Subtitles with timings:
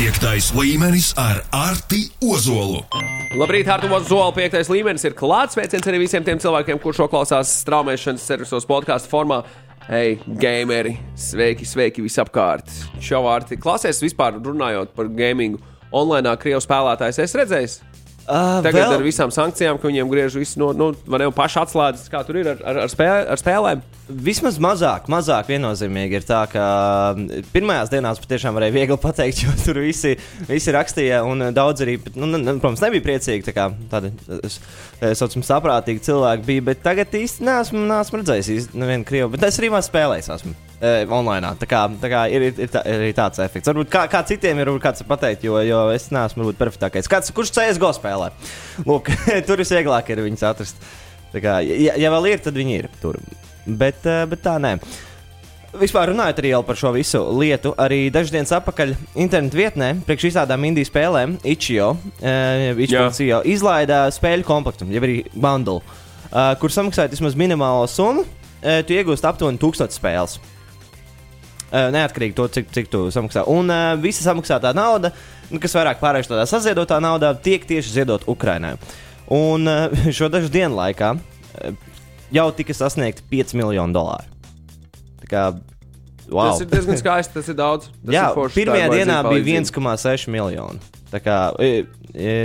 [0.00, 2.78] Piektais līmenis ar Arti Ozolu.
[3.36, 4.30] Labrīt, Artur Zola.
[4.32, 5.52] Piektais līmenis ir klāts.
[5.52, 9.42] Sveiciens arī visiem tiem cilvēkiem, kurš klausās straumēšanas servisos podkāstu formā.
[9.90, 10.94] Hei, gameri!
[11.20, 12.72] Sveiki, sveiki visapkārt!
[12.96, 15.60] Šo vārdu klasēs vispār runājot par gamingu.
[15.92, 17.89] Online krievu spēlētājs es redzēju.
[18.30, 21.64] Uh, Tagad vēl- ar visām sankcijām, ka viņiem griež visu no, no vai ne, pašu
[21.64, 23.82] atslēdzes, kā tur ir ar, ar, ar, spēlē, ar spēlēm.
[24.06, 26.62] Vismaz mazāk, mazāk viennozīmīgi ir tā, ka
[27.16, 30.14] mm, pirmajās dienās patiešām varēja viegli pateikt, jo tur visi,
[30.46, 33.46] visi rakstīja, un daudz arī, nu, nu, nu, protams, nebija priecīgi.
[33.50, 34.14] Tā kā tādi,
[35.18, 39.58] saucam, saprātīgi cilvēki bija, bet tagad īsti neesmu, neesmu redzējis īsti nevienu krievu, bet es
[39.58, 40.54] arī maz spēlējis esmu.
[40.80, 41.52] E, Online.
[41.60, 43.70] Tā kā, tā kā ir, ir, tā, ir tāds efekts.
[43.70, 47.10] Varbūt kā, kā citiem ir, kāds pateikt, jo, jo es neesmu varbūt perfektākais.
[47.10, 48.30] Kāds, kurš CSGO spēlē?
[48.88, 49.12] Lūk,
[49.48, 50.90] tur visvieglāk ir viņus atrast.
[51.30, 53.20] Tā kā, ja, ja vēl ir, tad viņi ir tur.
[53.66, 54.76] Bet, eh, bet tā nē.
[55.78, 60.64] Vispār runājot arī par šo visu lietu, arī dažas dienas atpakaļ internetu vietnē, priekš visādām
[60.66, 67.38] indiju spēlēm, Ichio, uh, Ichio izlaida spēļu komplektu, jau arī bundle, uh, kur samaksājot vismaz
[67.38, 70.40] minimālo summu, uh, tu iegūsi aptuveni 1000 spēles.
[70.40, 70.59] Uh,
[71.70, 73.44] neatkarīgi no tā, cik, cik tu samaksā.
[73.50, 75.12] Un uh, visa samaksātā nauda,
[75.50, 78.76] nu, kas vairāk pārējais tādā saziedotā naudā, tiek tieši ziedot Ukrainai.
[79.30, 81.90] Un uh, šo dažu dienu laikā uh,
[82.34, 84.26] jau tika sasniegti 5 miljoni dolāru.
[85.22, 85.44] Tā kā,
[86.30, 86.50] wow.
[86.50, 87.90] Tas ir diezgan skaisti, tas ir daudz.
[87.92, 89.94] Tas Jā, ir forši, pirmajā ir dienā bija palīdzība.
[89.94, 90.90] 1,6 miljoni.
[91.10, 91.36] Tā kā,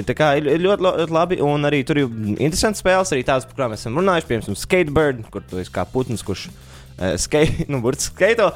[0.08, 3.60] tā kā ir ļoti, ļoti labi, un arī tur ir interesanti spēles, arī tās, par
[3.60, 7.82] kurām mēs esam runājuši, piemēram, Skatebird, kur tu esi kā putns, kurš uh, skate, nu,
[8.02, 8.50] skaito.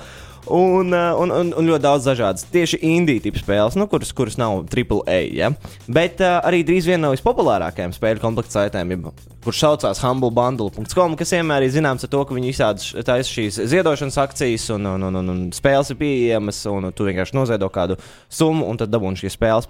[0.50, 4.38] Un, uh, un, un, un ļoti daudz dažādas tieši indiju tipu spēles, nu, kuras, kuras
[4.42, 5.20] nav AAA.
[5.38, 5.52] Ja?
[5.86, 9.12] Bet uh, arī drīz viena no vispopulārākajām spēļu komplekta saitēm, jeb-
[9.44, 14.20] kurš saucās humblebundle.com, kas vienmēr ir zināms ar to, ka viņi izsāda taisa šīs ziedošanas
[14.20, 17.96] akcijas, un, un, un, un, un spēles ir pieejamas, un tu vienkārši noziedo kādu
[18.28, 19.70] summu, un tad dabūni šīs spēles.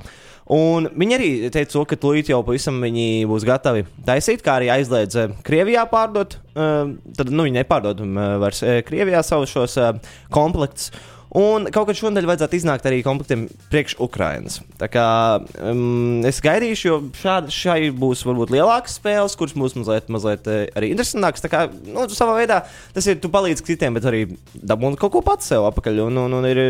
[0.50, 5.20] Un viņi arī teica, ka tūlīt jau pavisam viņi būs gatavi taisīt, kā arī aizliedz
[5.22, 6.40] eh, Krievijā pārdot.
[6.56, 9.94] eh, Tad nu, viņi nepārdod um, vairs eh, Krievijā savus šos eh,
[10.34, 10.90] komplektus.
[11.38, 14.60] Un kaut kad šonadēļ vajadzētu iznākt arī komplektiem priekš Ukrainas.
[14.82, 15.06] Tā kā
[15.62, 20.64] um, es gaidīšu, jo šādi, šai būs varbūt lielākas spēles, kuras būs mazliet, mazliet eh,
[20.80, 21.44] arī interesantākas.
[21.46, 22.64] Tā kā nu, savā veidā
[22.96, 24.24] tas ir, tu palīdzi citiem, bet arī
[24.58, 26.02] dabūni kaut ko pats sev apakaļ.
[26.08, 26.64] Un, un, un ir,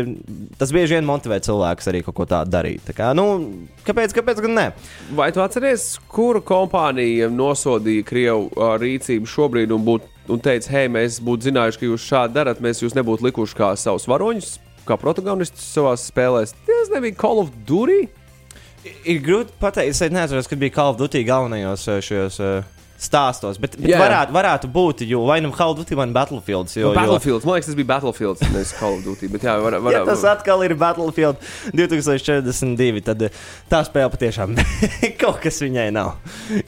[0.60, 2.84] tas bieži vien motivē cilvēkus arī kaut ko tādu darīt.
[2.90, 3.26] Tā kā, nu,
[3.88, 4.66] kāpēc, kāpēc gan ne?
[5.16, 10.90] Vai tu atceries, kura kompānija nosodīja Krievu uh, rīcību šobrīd un, būt, un teica, hei,
[10.92, 14.58] mēs būtu zinājuši, ka jūs šādi darat, mēs jūs nebūtu likuši kā savus varoņus,
[14.88, 16.54] kā protagonistus savā spēlēs?
[16.66, 18.02] Tas nebija Call of Duty.
[19.04, 23.56] Ir grūti pateikt, es neatceros, kad bija Call of Duty galvenajos eh, šajos uh, stāstos,
[23.60, 23.98] bet, bet Jā.
[24.00, 26.68] varētu, varētu būt, jo vai nu Call of Duty vai nu Battlefield.
[26.76, 29.30] Jo, Jo, Battlefield, man liekas, tas bija Battlefield, nevis Call of Duty.
[29.32, 31.40] Bet jā, var, var, Ja tas atkal ir Battlefield
[31.72, 33.40] 2042, tad eh,
[33.72, 34.54] tā spēle patiešām
[35.22, 36.12] kaut kas viņai nav.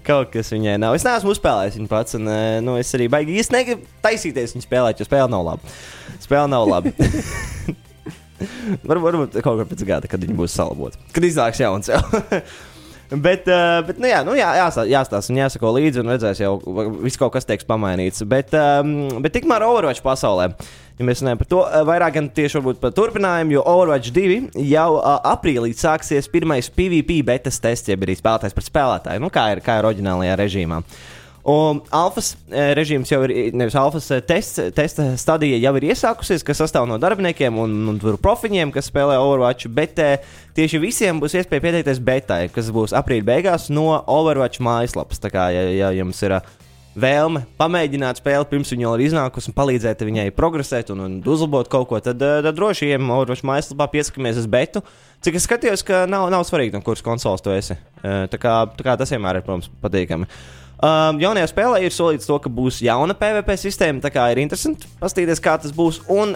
[0.07, 0.97] Kaut kas viņai nav.
[0.97, 3.37] Es neesmu uzspēlējis viņu pats, un eh, nu, es arī baigi.
[3.43, 5.77] Es negribu taisīties viņu spēlēt, jo spēle nav laba.
[6.25, 6.97] Spēle nav laba.
[8.83, 10.99] Varbūt, varbūt kaut kā pēc gada, kad viņi būs salaboti.
[11.15, 12.01] Kad iznāks jauns jau.
[13.13, 16.55] Bet, uh, bet nu, jā, nu, jā, jāstāsta, jāstāsta un jāsako līdzi, un redzēs, jau
[17.03, 18.25] viss kaut kas tiks pamainīts.
[18.29, 20.47] Bet, um, bet tikmēr Overwatch pasaulē,
[20.97, 24.89] ja mēs runājam par to, uh, vairāk gan tieši par turpinājumu, jo Overwatch 2 jau
[24.97, 29.61] uh, aprīlī sāksies pirmais PvP betas tests, jeb arī spēlētājs pret spēlētāju, nu, kā ir,
[29.67, 30.81] kā ir oriģinālajā režīmā.
[31.43, 36.45] Un alfas eh, režīms jau ir, nevis alfas eh, tests, testa stadija jau ir iesākusies,
[36.47, 39.67] kas sastāv no darbiniekiem un, un profiņiem, kas spēlē Overwatch.
[39.75, 40.23] Bet eh,
[40.55, 45.19] tieši visiem būs iespēja pieteikties betai, kas būs aprīļa beigās no Overwatch mājaslapas.
[45.25, 46.37] Tā kā, ja, ja jums ir
[46.95, 51.67] vēlme pamēģināt spēli pirms viņa jau ir iznākusi un palīdzēt viņai progresēt un, un uzlabot
[51.73, 54.87] kaut ko, tad, tad droši vien Overwatch mājaslapā pieskamies uz betu.
[55.27, 57.75] Cik es skatījos, ka nav, nav svarīgi, no kuras konsoles tu esi.
[58.03, 60.31] Tā kā, tā kā tas vienmēr ir, protams, patīkami.
[60.83, 64.03] Um, jaunajā spēlē ir solīts to, ka būs jauna PVP sistēma.
[64.03, 66.01] Tā kā ir interesanti paskatīties, kā tas būs.
[66.11, 66.35] Un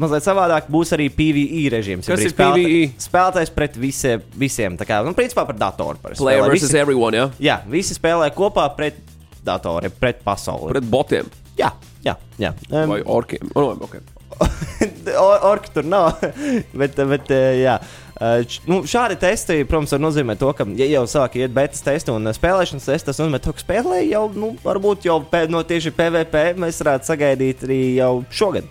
[0.00, 2.08] mazliet savādāk būs arī PVE režīms.
[2.08, 2.90] Kas ir PvE?
[3.00, 4.76] Spēlētājs pret visi, visiem.
[4.80, 5.96] Tā kā, nu, principā par datoru.
[6.02, 6.52] parasti Player spēlē.
[6.52, 7.26] versus Visi, everyone, jā.
[7.40, 9.00] jā, visi spēlē kopā pret
[9.44, 10.74] datoru, pret pasauli.
[10.76, 11.72] Pret botiem Jā,
[12.04, 12.14] jā.
[12.40, 12.52] jā.
[12.70, 13.50] Um, vai orkiem.
[13.56, 14.00] Oh, okay.
[15.18, 16.12] Or- Orka tur nav.
[16.80, 17.78] bet, bet, eh, jā.
[18.20, 22.12] Eh, Nu, šādi testi, protams, var nozīmēt to, ka, ja jau sāk iet betas testi
[22.12, 26.42] un eh, spēlēšanas testi, tas nozīmē, ka spēlē jau, nu, varbūt jau no tieši PVP
[26.60, 28.68] mēs varētu sagaidīt arī jau šogad.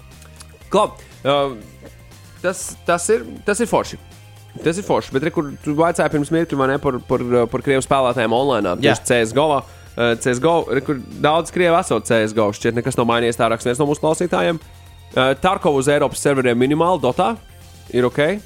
[0.69, 0.91] Klau,
[1.25, 1.57] uh,
[2.43, 3.97] tas, tas, ir, tas ir forši.
[4.61, 5.15] Tas ir forši.
[5.15, 8.75] Bet, re, kur tu vaicāji pirms mirkļa, vai ne par, par, par krievu spēlētājiem online,
[8.83, 9.47] tieši CSGO.
[9.97, 13.41] Uh, CSGO, re, kur daudz krievu esot CSGO, šķiet, nekas nav mainījies.
[13.41, 14.61] Tā raksts viens no mūsu klausītājiem.
[14.61, 14.78] Uh,
[15.13, 17.33] Tarkovu uz Eiropas serveriem minimāli, Dotā
[17.95, 18.39] ir ok.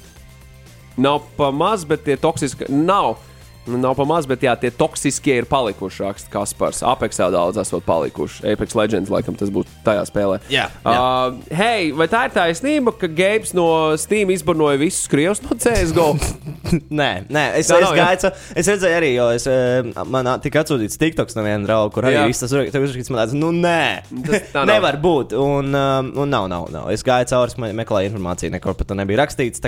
[0.96, 3.18] Nav pa maz, bet tie toksiski nav.
[3.66, 6.02] Nu, Nav pa maz, bet jā, tie toksiskie ir palikuši.
[6.04, 6.82] Raksta Kaspars.
[6.84, 8.42] Apexā daudz esot palikuši.
[8.52, 10.40] Apex Legends, laikam, tas būtu tajā spēlē.
[10.52, 13.64] Jā, Uh, hei, vai tā ir taisnība, ka Gabs no
[14.00, 16.10] Steam izbarnoja visus krievus no CSGO?
[17.00, 18.04] Nē, nē es, Tā es, jā?
[18.04, 21.92] gaicu, es redzēju arī, jo es, eh, man ā, tika atsūtīts TikToks no viena drauga,
[21.94, 22.24] kur arī Jā.
[22.28, 23.12] viss tas uzrakstīts.
[23.14, 25.36] Man tāds, nu nē, Tas tā nevar būt.
[25.38, 26.90] Un, um, un nav, nav, nav.
[26.94, 29.62] Es gāju cauri, me- meklēju informāciju, nekur pat nebija rakstīts.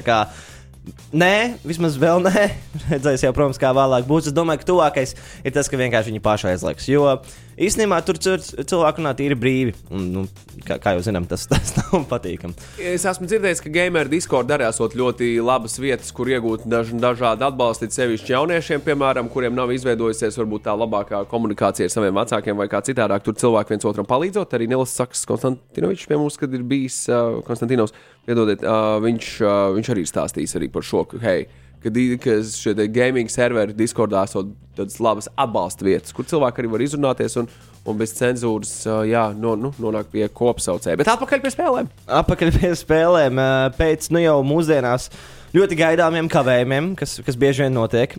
[1.16, 2.44] Nē, vismaz vēl nē.
[2.92, 4.30] Redzēs jau, protams, kā vēlāk būs.
[4.30, 6.86] Es domāju, ka tuvākais ir tas, ka vienkārši viņi paši aizliks.
[6.90, 7.16] Jo
[7.58, 9.74] īstenībā tur cil- cilvēku runāt ir brīvi.
[9.90, 10.24] Un, nu,
[10.66, 12.54] kā, kā jau zinām, tas, tas nav patīkami.
[12.92, 17.46] Es esmu dzirdējis, ka gamer Discord arī esot ļoti labas vietas, kur iegūt daž, dažādu
[17.48, 22.68] atbalstu, sevišķi jauniešiem, piemēram, kuriem nav izveidojusies varbūt tā labākā komunikācija ar saviem vecākiem vai
[22.72, 23.24] kā citādāk.
[23.26, 24.56] Tur cilvēki viens otram palīdzot.
[24.56, 27.94] Arī Nils Saks Konstantinovičs pie mums, kad ir bijis uh, Konstantinovs,
[28.26, 31.46] piedodiet, uh, viņš, uh, viņš arī stāstīs arī par šo, hei,
[31.86, 36.72] kad i- ka šie gaming serveri Discordā esot tādas labas atbalsta vietas, kur cilvēki arī
[36.74, 37.48] var izrunāties un,
[37.86, 38.74] un bez cenzūras
[39.08, 40.98] jā, no, nu, nonākt pie kopsaucēja.
[41.00, 41.90] Bet atpakaļ pie spēlēm.
[42.20, 43.40] Atpakaļ pie spēlēm,
[43.78, 45.08] pēc nu jau mūsdienās
[45.56, 48.18] ļoti gaidāmiem kavējumiem, kas, kas bieži vien notiek.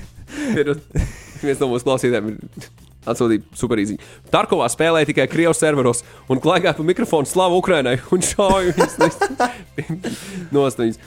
[0.60, 0.76] ir
[1.42, 2.36] viens no mūsu klausītājiem.
[2.36, 4.10] ir Atsūtīja superīziņu.
[4.32, 8.96] Tarkovā spēlēja tikai Krievijas serveros un klaigāja pa mikrofonu slavu Ukrainai un šauja viņus
[10.56, 10.98] nost viņus.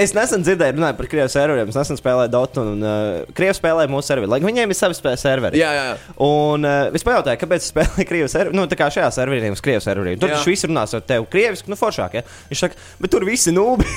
[0.00, 1.70] es nesen dzirdēju, runāju par krievu serveriem.
[1.72, 4.30] Es nesen spēlēju Dota un uh, krievu spēlēju mūsu serveri.
[4.32, 5.60] Lai viņiem ir savi serveri.
[5.60, 5.86] Jā, jā.
[6.22, 8.58] Un uh, es pajautāju, kāpēc spēlēju krievu serveri.
[8.58, 10.20] Nu, tā kā šajā serverī uz krievu serveriem.
[10.22, 12.20] Tur viņš viss runās ar tevi krieviski, nu, foršāk.
[12.20, 12.26] Ja?
[12.50, 13.88] Viņš saka, bet tur visi nūbi.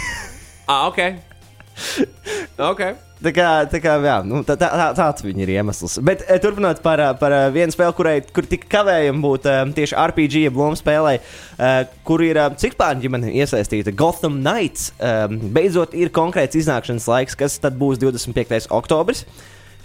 [0.65, 0.97] Ah, ok.
[2.71, 2.95] okay.
[3.25, 5.97] Tā kā, tā kā jā, nu, tā, tā, tā, tāds viņa ir iemesls.
[6.05, 9.61] Bet eh, turpinot par, eh, par eh, vienu spēli, kurai kur tik kavējumi būt eh,
[9.79, 13.95] tieši RPG, jeb lomu spēlē, eh, kur ir eh, cik pāri ģimene iesaistīta.
[13.97, 15.25] Gotham Knights eh,
[15.57, 18.69] beidzot ir konkrēts iznākšanas laiks, kas tad būs 25.
[18.75, 19.25] oktobris.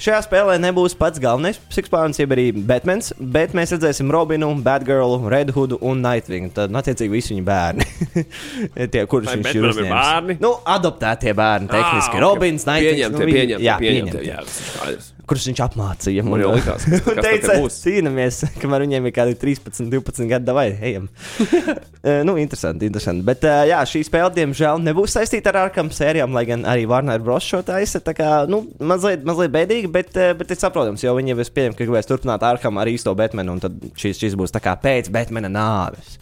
[0.00, 5.52] Šajā spēlē nebūs pats galvenais psihopāns, jeb arī Batmans, bet mēs redzēsim Robinu, Batgirlu, Red
[5.52, 6.48] Hoodu un Nightwing.
[6.56, 7.88] Tad, nu, attiecīgi, visi viņa bērni.
[8.94, 9.92] Tie, kurus Vai viņš ir uzņēmis.
[9.92, 10.38] bērni?
[10.40, 12.16] Nu, adoptētie bērni, tehniski.
[12.16, 12.24] Ah.
[12.24, 12.96] Robins, Nightwing.
[12.96, 14.16] Pieņemti, nu, viņi- pieņemti, jā, pieņemti.
[14.16, 14.30] pieņemti.
[14.32, 15.12] Jā, skaidrs.
[15.30, 16.24] kurus viņš apmācīja.
[16.26, 21.10] Man jau likās, ka- teica, cīnāmies, kamēr viņiem ir kādi 13, 12 gadi, vai ejam.
[22.00, 23.20] Eh, nu, interesanti, interesanti.
[23.28, 27.20] Bet eh, jā, šī spēle, diemžēl, nebūs saistīta ar ārkam sērijām, lai gan arī Warner
[27.20, 27.44] Bros.
[27.44, 28.00] šo taisa.
[28.00, 31.50] Tā kā, nu, mazliet, mazliet bēdīgi, bet, eh, bet ir saprotams, jo viņi jau es
[31.50, 34.76] pieņemu, ka gribēs turpināt ārkam ar īsto Batmanu, un tad šis, šis būs tā kā
[34.80, 36.16] pēc Batmana nāves.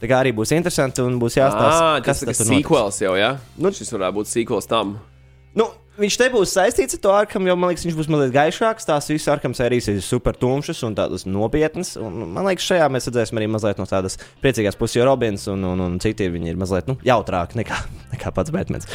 [0.00, 2.64] Tā kā arī būs interesanti un būs jāstāsta, Ah, tas ir tur notiks.
[2.64, 3.34] sequels jau, jā?
[3.58, 4.98] Nu- Nu, Šis varētu būt sequels tam.
[5.54, 5.66] Nu,
[5.98, 8.86] viņš nebūs saistīts ar to arkam, jo man liekas, viņš būs mazliet gaišāks.
[8.88, 11.96] Tās visas arkam sērijas ir super tumšas un tādas nopietnas.
[12.00, 15.62] Un, man liekas, šajā mēs redzēsim arī mazliet no tādas priecīgās puses, jo Robins un,
[15.64, 17.76] un, un citi viņi ir mazliet nu, jautrāki nekā,
[18.14, 18.86] nekā pats Batmans.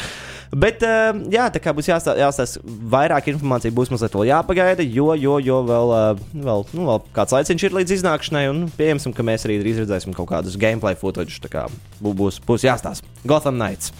[0.54, 2.60] Bet, uh, jā, tā kā būs jāstāsta, jāstāsta
[2.92, 7.34] vairāk informācija, būs mazliet vēl jāpagaida, jo, jo, jo vēl, uh, vēl, nu, vēl kāds
[7.34, 11.40] laiciņš ir līdz iznākšanai, un pieņemsim, ka mēs arī drīz redzēsim kaut kādus gameplay footage.
[11.42, 11.64] Tā kā
[11.98, 13.90] bū- būs, būs jāstāsta Gotham Knights.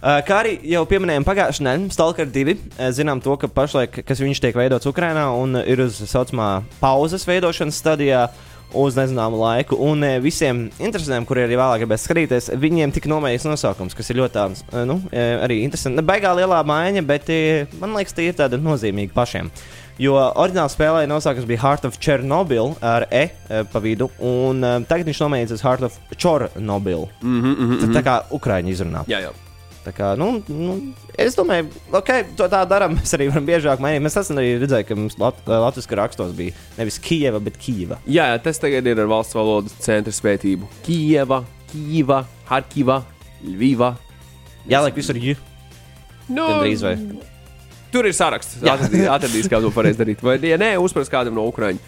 [0.00, 2.54] Uh, kā arī jau pieminējām pagājušajā nedēļā, Stalker 2.
[2.56, 6.08] uh, Zinām to, ka pašlaik kas viņš tiek veidots Ukrajinā un uh, ir uz tā
[6.08, 8.22] saucamā pauzes veidošanas stadijā.
[8.72, 13.48] Uz nezināmu laiku, un uh, visiem interesantiem, kuriem arī vēlāk gribēs skatīties, viņiem tika nomēģināts
[13.48, 15.96] nosaukums, kas ir ļoti tāds, uh, nu, uh, arī interesants.
[15.98, 17.30] Ne baigā lielā maiņa, bet
[17.80, 19.50] man liekas, tie ir tādi nozīmīgi pašiem.
[20.00, 25.20] Jo oriģinālā spēlē nosaukums bija Heart of Chernobyl ar E pa vidu, un tagad viņš
[25.26, 27.08] nomēģinās Heart of Chernobyl.
[27.20, 27.94] Mm -hmm, mm Mm -hmm.
[27.96, 29.04] Tā kā Ukrāņi izrunā.
[29.06, 29.49] Jā, jā.
[29.80, 30.74] Tā kā, nu, nu,
[31.16, 32.92] es domāju, ok, to tā darām.
[32.98, 34.04] Mēs arī varam biežāk mainīt.
[34.04, 38.00] Mēs esam arī redzējuši, ka mums lat latviešu rakstos bija nevis Kijava, bet Kijava.
[38.04, 40.68] Jā, jā, tas tagad ir ar valsts valodas centra svētību.
[40.84, 43.00] Kijava, Kijava, Harkiva,
[43.46, 43.94] Lviva.
[44.68, 45.40] Jā, lai visur ir.
[46.28, 46.94] Nu, Gandrīz vai?
[47.90, 48.60] Tur ir saraksts.
[48.60, 50.20] Atradīs, atradīs kā to pareizi darīt.
[50.22, 51.80] Vai, ja nē, uzprast kādam no Ukrāņu.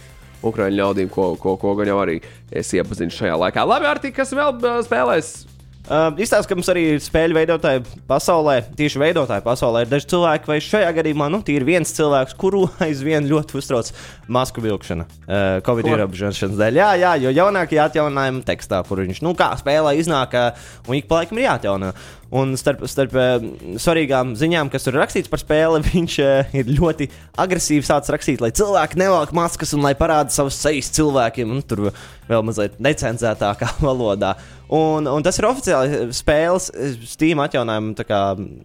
[0.43, 2.17] Ukrāņu ļaudīm, ko, ko, ko gan jau arī
[2.51, 3.63] es iepazinu šajā laikā.
[3.69, 5.35] Labi, Arti, kas vēl spēlēs?
[5.83, 10.47] Uh, Izstāsta, ka mums arī ir spēļu veidotāji pasaulē, tieši veidotāji pasaulē ir daži cilvēki,
[10.47, 13.89] vai šajā gadījumā nu, ir viens cilvēks, kuru aizvien ļoti uztrauc
[14.31, 16.79] masku vilkšana, uh, Covid ierobežošanas dēļ.
[16.79, 21.11] Jā, jā, jo jaunākajā atjauninājuma tekstā, kur viņš, nu, kā spēlē iznāk, uh, un ik
[21.11, 21.91] pa laikam ir jāatjauno.
[22.33, 23.45] Un starp, starp uh,
[23.77, 27.09] svarīgām ziņām, kas tur rakstīts par spēli, viņš uh, ir ļoti
[27.43, 31.53] agresīvi sācis rakstīt, lai cilvēki nevelk maskas un lai parāda savus sejas cilvēkiem.
[31.53, 31.91] Un tur
[32.29, 34.33] vēl mazliet necenzētākā valodā.
[34.73, 38.19] Un, un tas ir oficiāli spēles eh, Steam atjauninājuma tā kā,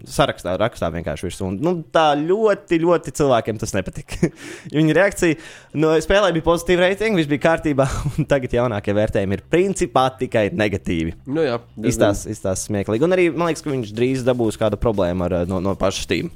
[0.08, 1.48] sarakstā, rakstā vienkārši virsū.
[1.50, 4.30] Un, Nu, tā ļoti, ļoti cilvēkiem tas nepatika.
[4.76, 5.36] Viņa reakcija
[5.82, 10.46] no spēlē bija pozitīva reitinga, viss bija kārtībā, un tagad jaunākie vērtējumi ir principā tikai
[10.56, 11.16] negatīvi.
[11.28, 11.58] Nu, jā,
[11.90, 13.04] Izstāsta izstās smieklīgi.
[13.04, 15.74] Un arī, man liekas, liekas, ka viņš drīz dabūs kādu problēmu ar, uh, no, no
[15.78, 16.30] paša Steam.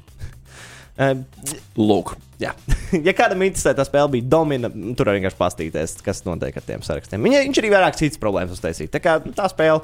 [1.88, 2.52] Lūk, jā.
[3.06, 6.84] ja kādam interesē, tā spēle bija domina, tur arī vienkārši pastīties, kas notiek ar tiem
[6.84, 7.22] sarakstiem.
[7.22, 8.92] Viņa, viņš arī vairāk citas problēmas uztaisīja.
[8.92, 9.80] Tā kā tā spēle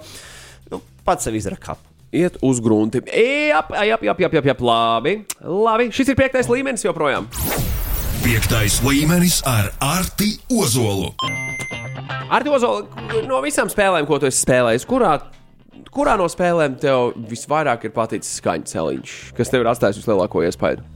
[0.72, 1.84] nu, pats sev izraka kapu.
[2.12, 3.02] iet uz grunti.
[3.08, 5.18] Jā, jā, jā, jā, jā, labi.
[5.44, 5.90] labi.
[5.92, 7.28] Šis ir piektais līmenis joprojām.
[8.24, 11.12] Piektais līmenis ar Arti Ozolu.
[12.28, 12.58] Ar to
[13.24, 15.14] no visām spēlēm, ko tu esi spēlējis, kurā,
[15.98, 20.86] kurā no spēlēm tev visvairāk ir paticis skaņas celiņš, kas tev ir atstājis vislielāko iespaidu?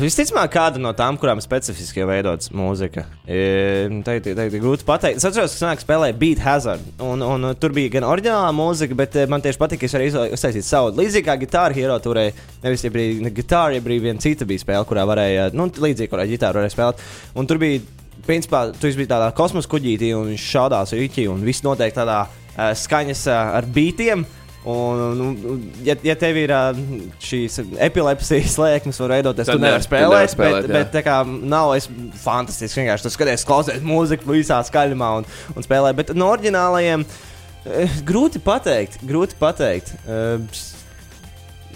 [0.00, 3.04] Visticamāk, kāda no tām, kurām specifiski ir veidotas mūzika.
[3.24, 5.20] Tā ir grūti pateikt.
[5.20, 6.88] Es atceros, ka senāk spēlēja Beat Hazard.
[7.06, 10.10] Un, un, tur bija gan oriģinālā mūzika, bet eh, man tieši patika, ka es arī
[10.34, 10.92] uztaisīju savu.
[10.98, 14.88] Līdzīgi kā Guitar Hero turēja, nevis ja bija Guitar, ja bija viena cita bija spēle,
[14.90, 17.06] kurā varēja, nu, līdzīgi, kurā ģitāru varēja spēlēt.
[17.38, 17.80] Un tur bija,
[18.26, 22.24] principā, tu biji tādā kosmosa kuģītī un viņš šaudās rīķī un viss notiek tādā
[22.76, 24.26] skaņas uh, ar beatiem.
[24.68, 25.26] Un, nu,
[25.86, 26.76] ja, ja tev ir uh,
[27.24, 30.34] šīs epilepsijas lēkmes, var veidoties, Tad tu nevar- nevari tu nevari spēlēt.
[30.34, 30.82] spēlēt, bet, jā.
[30.92, 31.14] bet kā
[31.54, 31.88] nav es
[32.20, 32.82] fantastiski.
[32.82, 35.94] Vienkārši tu skaties, klausies mūziku visā skaļumā un, un spēlē.
[35.96, 39.00] Bet no oriģinālajiem eh, grūti pateikt.
[39.08, 39.94] Grūti pateikt.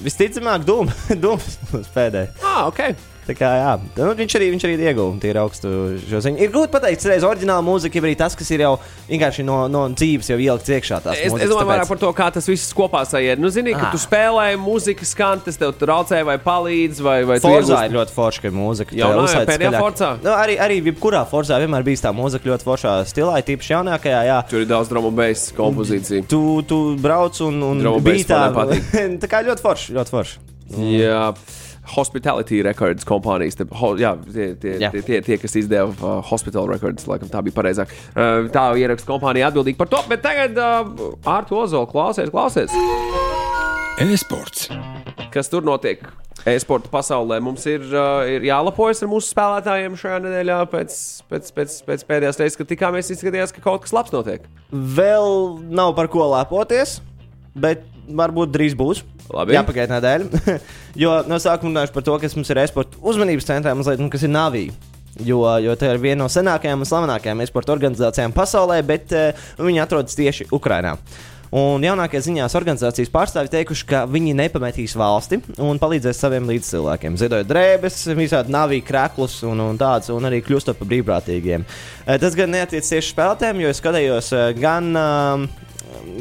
[0.05, 2.37] Visticamāk, Dūms būs pēdējais.
[2.45, 2.81] Ah, ok.
[3.25, 5.69] Tā kā, jā, nu, viņš arī, viņš arī ieguva tīri augstu
[6.05, 6.37] šo ziņu.
[6.45, 8.75] Ir grūti pateikt, reiz oriģināla mūzika, jau arī tas, kas ir jau
[9.09, 10.99] vienkārši no, no dzīves jau ielikts iekšā.
[11.15, 13.41] Es, es mūzikas, domāju, vairāk tāpēc- par to, kā tas viss kopā sajiet.
[13.41, 13.93] Nu, zini, ka Ah.
[13.95, 18.41] tu spēlē mūziku, skan, tas tev traucē vai palīdz, vai, vai Forzā ir ļoti forša
[18.45, 18.93] ka ir mūzika.
[18.93, 19.81] Tā uzlaic pēdējā skaļāk.
[19.81, 20.11] Forzā?
[20.23, 24.21] Nu, arī, arī jebkurā forzā vienmēr bijis tā mūzika ļoti foršā stilā, ir tīpaši jaunākajā.
[24.29, 24.39] Jā.
[24.53, 26.27] Tur ir daudz drāmu beigas kompozīciju.
[26.29, 28.43] Tu, tu brauc un, un bija tā,
[29.25, 29.93] tā kā ļoti forši.
[29.97, 30.39] Ļoti forši.
[31.01, 31.35] Jā.
[31.95, 34.91] Hospitality Records kompānijas, te, ho, jā, tie, tie, Jā.
[34.95, 37.93] tie, tie, tie, kas izdeva uh, Hospital Records, laikam tā bija pareizāk.
[38.15, 42.73] Uh, tā ieraksta kompānija atbildīga par to, bet tagad uh, ar to zolu klausies, klausies.
[44.01, 44.69] E-sports.
[45.35, 46.03] Kas tur notiek?
[46.45, 50.59] E-sporta pasaulē mums ir, uh, ir jālapojas ar mūsu spēlētājiem šajā nedēļā.
[50.73, 50.97] Pēc,
[51.31, 54.45] pēc, pēc, pēc pēdējās reizes, kad tikāmies, izskatījās, ka kaut kas labs notiek.
[54.73, 56.99] Vēl nav par ko lepoties,
[57.55, 59.05] bet varbūt drīz būs.
[59.33, 59.55] Labi.
[59.57, 60.57] Jā, pagaidiet nedēļu.
[61.05, 64.27] jo no sākuma runāšu par to, kas mums ir e-sporta uzmanības centrā, mazliet, nu, kas
[64.27, 64.75] ir Navija.
[65.23, 69.85] Jo, jo tā ir viena no senākajām un slavenākajām e-sporta organizācijām pasaulē, bet uh, viņi
[69.85, 70.97] atrodas tieši Ukrajinā.
[71.55, 77.19] Un jaunākie ziņās organizācijas pārstāvji teikuši, ka viņi nepametīs valsti un palīdzēs saviem līdzcilvēkiem.
[77.21, 81.63] Ziedojot drēbes, visādi navīgi krēklus un, un tādus, un arī kļūstot par brīvprātīgiem.
[82.09, 84.91] Eh, Tas gan neatiec tieši spēlētājiem, jo es skatījos eh, gan.
[84.99, 85.47] Um,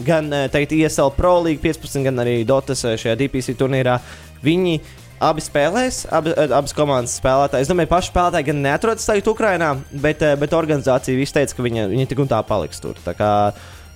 [0.06, 4.00] gan eh, teikt, ESL Pro League 15, gan arī Dotas eh, šajā DPC turnīrā.
[4.44, 4.80] Viņi
[5.24, 7.66] abi spēlēs, abi, eh, abas komandas spēlētāji.
[7.66, 9.70] Es domāju, paši spēlētāji gan neatrodas tagad Ukrajinā,
[10.04, 13.00] bet, bet organizācija viss teica, ka viņi, viņi tik un tā paliks tur.
[13.06, 13.32] Tā kā,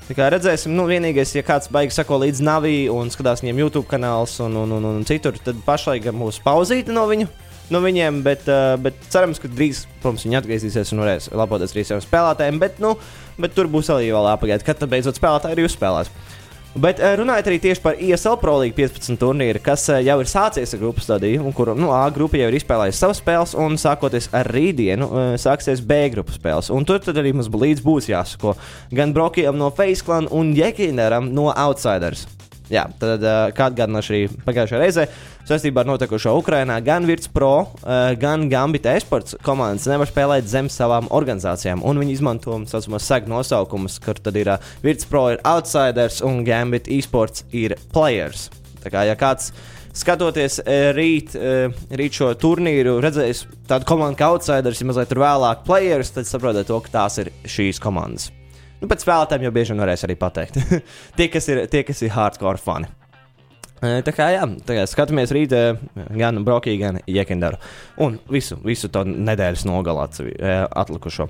[0.08, 3.90] tā kā redzēsim, nu, vienīgais, ja kāds baigs sako līdz Navī un skatās viņiem YouTube
[3.92, 7.32] kanāls un, un, un, un citur, tad pašlaik būs pauzīta no viņu.
[7.74, 11.88] No viņiem, bet, uh, bet cerams, ka drīz, protams, viņi atgriezīsies un varēs lepoties ar
[11.90, 12.62] saviem spēlētājiem.
[12.64, 12.94] Bet, nu,
[13.36, 16.12] bet tur būs arī vēl jāpagaida, kad beidzot spēlētāji arī uzspēlēs.
[16.78, 20.32] Bet uh, runājot arī tieši par ESL Pro League 15 turnīru, kas uh, jau ir
[20.32, 23.76] sācies ar grupu stadiju, un kur nu, A grupa jau ir izspēlējusi savas spēles, un
[23.82, 25.10] sākoties ar rītdienu,
[25.42, 26.72] sāksies B grupas spēles.
[26.72, 28.56] Un tur arī mums līdz būs jāsako
[28.96, 32.28] gan Brokijam no Face Clan un Jekineram no Outsiders.
[32.72, 35.06] Jā, tad uh, kā atgādināšu arī pagājušajā reizē,
[35.48, 40.70] saistībā ar notikušo Ukrajinā, gan Virts Pro, uh, gan Gambit esports komandas nevar spēlēt zem
[40.72, 41.86] savām organizācijām.
[41.88, 46.20] Un viņi izmanto tā saucamos segu nosaukumus, kur tad ir uh, Virts Pro ir outsiders
[46.26, 48.50] un Gambit esports ir players.
[48.84, 49.52] Tā kā ja kāds
[49.98, 55.64] skatoties eh, rīt, eh, rīt šo turnīru, redzējis tādu komandu kā outsiders, ja mazliet vēlāk
[55.68, 58.30] players, tad saprotat to, ka tās ir šīs komandas.
[58.78, 60.60] Nu, pēc spēlētājiem jau bieži vien varēs arī pateikt.
[61.18, 62.92] tie, kas ir, tie, kas ir hardcore fani.
[63.78, 65.78] Tā kā jā, tagad skatāmies rīt eh,
[66.18, 67.60] gan Brokiju, gan Jekendaru.
[68.02, 70.08] Un visu, visu to nedēļas nogalā
[70.82, 71.30] atlikušo.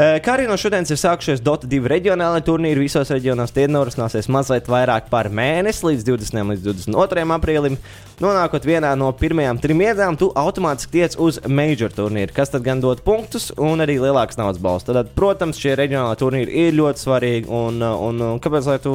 [0.00, 2.86] Kā arī no šodienas ir sākušies Dota 2 reģionālajie turnīri.
[2.86, 6.44] Visos reģionos tie norisināsies mazliet vairāk par mēnesi, līdz 20.
[6.54, 7.24] līdz 22.
[7.34, 7.76] aprīlim.
[8.22, 12.80] Nonākot vienā no pirmajām trim iedām, tu automātiski tiec uz major turnīru, kas tad gan
[12.80, 14.86] dod punktus un arī lielākas naudas balvas.
[14.88, 17.50] Tad, protams, šie reģionālajie turnīri ir ļoti svarīgi.
[17.52, 18.94] Un, un, un kāpēc lai tu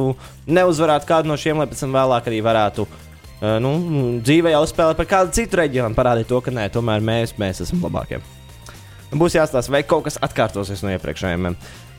[0.50, 2.88] neuzvarētu kādu no šiem, lai pēc tam vēlāk arī varētu
[3.62, 3.76] nu,
[4.26, 7.86] dzīvē jau spēlēt par kādu citu reģionu, parādīt to, ka nē, tomēr mēs, mēs esam
[7.86, 8.18] labākie.
[9.20, 11.52] Būs jāstāsta, vai kaut kas atkārtosies no iepriekšējiem.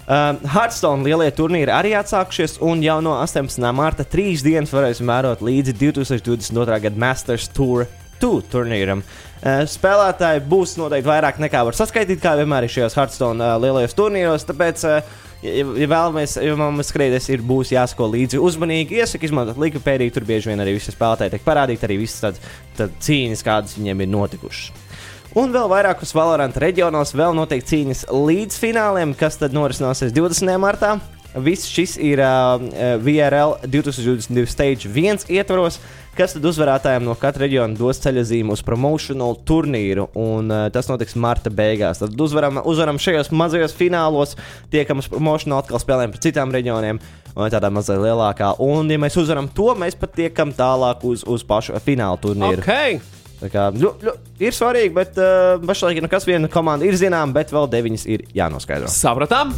[0.08, 3.60] Uh, Hearthstone lielie turnīri arī atsākušies, un jau no 18.
[3.76, 6.78] mārta trīs dienas varēsim vērot līdzi 2022.
[6.86, 7.84] gada Masters Tour
[8.22, 9.04] 2 turnīram.
[9.42, 13.98] Uh, spēlētāji būs noteikti vairāk nekā var saskaitīt, kā vienmēr ir šajos Hearthstone uh, lielajos
[14.00, 14.48] turnīros.
[14.48, 19.02] Tāpēc uh, ja, ja vēlamies, ja vēlamies skrēties, ir būs jāsako līdzi uzmanīgi.
[19.02, 22.96] Iesaku izmantot Wikipēdiju, tur bieži vien arī visi spēlētāji tiek parādīti, arī visas tādas tād
[23.04, 24.87] cīņas, kādas viņiem ir notikušas.
[25.36, 30.54] Un vēl vairākus Valorant reģionos vēl notiek cīņas līdz fināliem, kas tad norisināsies 20.
[30.62, 30.96] martā.
[31.44, 32.56] Viss šis ir uh,
[33.04, 35.82] VRL 2022 stage 1 ietvaros,
[36.18, 40.08] kas tad uzvarētājiem no katra reģiona dos ceļojumu uz promotional turnīru.
[40.18, 42.00] Un, uh, tas notiks marta beigās.
[42.02, 44.38] Tad uzvaram, uzvaram šajos mazajos finālos,
[44.74, 47.04] tiekam uz promotional, atkal spēlējam par citām reģioniem.
[47.38, 48.56] Tādā mazliet lielākā.
[48.64, 52.64] Un, ja mēs uzvaram to, mēs pat tiekam tālāk uz, uz pašu fināla turnīru.
[52.64, 52.98] Okay.
[53.38, 57.54] Kā, ļu, ļu, ir svarīgi, bet uh, pašlaik nu, kas viena komanda ir zināma, bet
[57.54, 58.90] vēl deviņas ir jānoskaidro.
[58.90, 59.54] Sapratām!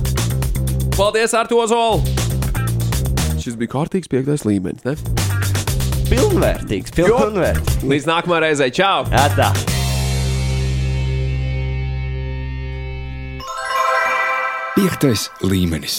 [0.98, 2.04] Paldies, Artu Ozolu!
[3.40, 4.84] Šis bija kārtīgs piektais līmenis.
[4.84, 4.98] Ne?
[6.10, 7.80] Pilnvērtīgs, pilnvērtīgs.
[7.88, 9.08] Līdz nākamajai reizei, čau!
[9.40, 9.54] Tā.
[14.76, 15.98] Piektais līmenis.